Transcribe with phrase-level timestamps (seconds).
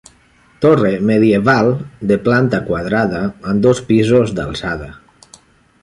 [0.63, 1.69] Torre medieval
[2.13, 4.91] de planta quadrada, amb dos pisos d'alçada.